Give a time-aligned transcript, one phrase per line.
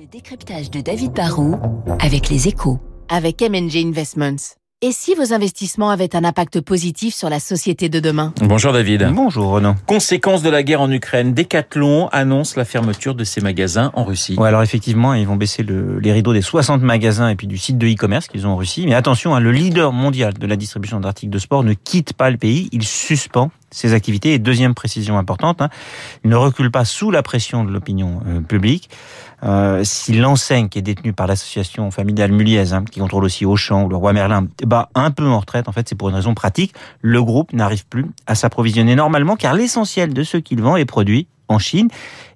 [0.00, 1.58] Le décryptage de David Barrault
[1.98, 2.78] avec les échos.
[3.10, 4.56] Avec MNG Investments.
[4.80, 8.32] Et si vos investissements avaient un impact positif sur la société de demain?
[8.40, 9.10] Bonjour David.
[9.12, 9.74] Bonjour Renaud.
[9.86, 14.36] Conséquence de la guerre en Ukraine, Decathlon annonce la fermeture de ses magasins en Russie.
[14.38, 17.58] Ouais, alors effectivement, ils vont baisser le, les rideaux des 60 magasins et puis du
[17.58, 18.86] site de e-commerce qu'ils ont en Russie.
[18.86, 22.30] Mais attention, hein, le leader mondial de la distribution d'articles de sport ne quitte pas
[22.30, 24.34] le pays, il suspend ses activités.
[24.34, 25.68] Et deuxième précision importante, hein,
[26.24, 28.90] il ne recule pas sous la pression de l'opinion euh, publique.
[29.42, 33.84] Euh, si l'enseigne qui est détenue par l'association familiale Muliez, hein, qui contrôle aussi Auchan
[33.84, 36.34] ou le Roi Merlin, bat un peu en retraite, en fait, c'est pour une raison
[36.34, 36.74] pratique.
[37.00, 41.26] Le groupe n'arrive plus à s'approvisionner normalement car l'essentiel de ce qu'il vend est produit
[41.50, 41.88] en Chine.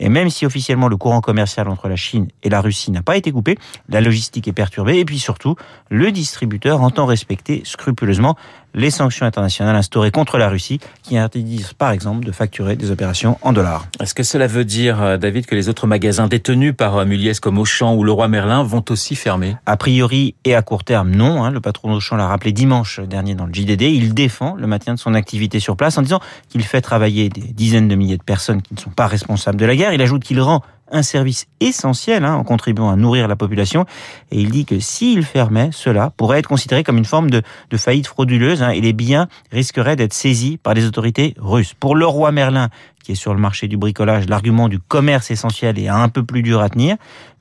[0.00, 3.16] Et même si officiellement le courant commercial entre la Chine et la Russie n'a pas
[3.16, 5.56] été coupé, la logistique est perturbée et puis surtout,
[5.90, 8.36] le distributeur entend respecter scrupuleusement
[8.72, 13.38] les sanctions internationales instaurées contre la Russie qui interdisent par exemple de facturer des opérations
[13.42, 13.86] en dollars.
[14.00, 17.32] Est-ce que cela veut dire, euh, David, que les autres magasins détenus par euh, Muliez
[17.42, 19.56] comme Auchan ou le Roi Merlin vont aussi fermer?
[19.66, 21.42] A priori et à court terme, non.
[21.42, 21.50] Hein.
[21.50, 23.82] Le patron d'Auchan l'a rappelé dimanche dernier dans le JDD.
[23.82, 27.52] Il défend le maintien de son activité sur place en disant qu'il fait travailler des
[27.52, 29.92] dizaines de milliers de personnes qui ne sont pas responsables de la guerre.
[29.92, 33.84] Il ajoute qu'il rend un service essentiel hein, en contribuant à nourrir la population.
[34.30, 37.76] Et il dit que s'il fermait, cela pourrait être considéré comme une forme de, de
[37.76, 41.74] faillite frauduleuse hein, et les biens risqueraient d'être saisis par les autorités russes.
[41.74, 42.68] Pour le roi Merlin,
[43.04, 46.42] qui est sur le marché du bricolage, l'argument du commerce essentiel est un peu plus
[46.42, 46.96] dur à tenir.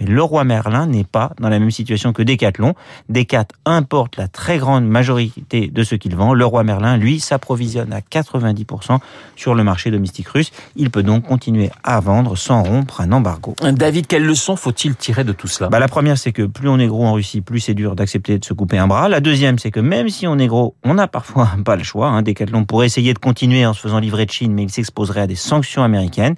[0.00, 2.74] Mais le roi Merlin n'est pas dans la même situation que Decathlon.
[3.08, 6.34] Decat importe la très grande majorité de ce qu'il vend.
[6.34, 8.98] Le roi Merlin, lui, s'approvisionne à 90%
[9.36, 10.50] sur le marché domestique russe.
[10.76, 13.54] Il peut donc continuer à vendre sans rompre un embargo.
[13.62, 15.68] David, quelle leçon faut-il tirer de tout cela?
[15.68, 18.38] Bah, La première, c'est que plus on est gros en Russie, plus c'est dur d'accepter
[18.38, 19.08] de se couper un bras.
[19.08, 22.08] La deuxième, c'est que même si on est gros, on n'a parfois pas le choix.
[22.08, 22.22] Hein.
[22.22, 25.26] Decathlon pourrait essayer de continuer en se faisant livrer de Chine, mais il s'exposerait à
[25.26, 26.34] des sanctions américaines.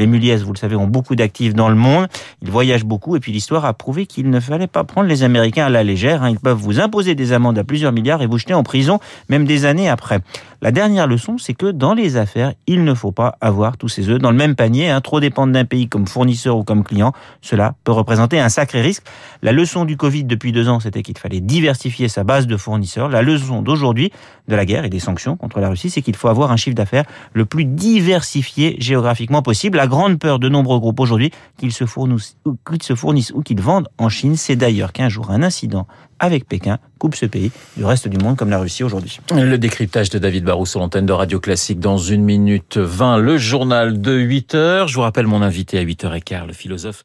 [0.00, 2.06] Les Muliez, vous le savez, ont beaucoup d'actifs dans le monde.
[2.40, 5.66] Ils voyagent beaucoup et puis l'histoire a prouvé qu'il ne fallait pas prendre les Américains
[5.66, 6.22] à la légère.
[6.22, 6.30] Hein.
[6.30, 9.44] Ils peuvent vous imposer des amendes à plusieurs milliards et vous jeter en prison, même
[9.44, 10.20] des années après.
[10.62, 14.10] La dernière leçon, c'est que dans les affaires, il ne faut pas avoir tous ses
[14.10, 14.90] œufs dans le même panier.
[14.90, 15.00] Hein.
[15.00, 19.04] Trop dépendre d'un pays comme fournisseur ou comme client, cela peut représenter un sacré risque.
[19.42, 23.08] La leçon du Covid depuis deux ans, c'était qu'il fallait diversifier sa base de fournisseurs.
[23.08, 24.12] La leçon d'aujourd'hui,
[24.48, 26.76] de la guerre et des sanctions contre la Russie, c'est qu'il faut avoir un chiffre
[26.76, 29.78] d'affaires le plus diversifié géographiquement possible.
[29.78, 34.08] La grande peur de nombreux groupes aujourd'hui, qu'ils se se fournissent ou qu'ils vendent en
[34.08, 35.86] Chine, c'est d'ailleurs qu'un jour un incident
[36.20, 39.18] avec Pékin coupe ce pays du reste du monde comme la Russie aujourd'hui.
[39.32, 43.38] Le décryptage de David Barrou sur l'antenne de Radio Classique dans une minute 20, le
[43.38, 44.88] journal de 8 heures.
[44.88, 47.04] Je vous rappelle mon invité à 8h15, le philosophe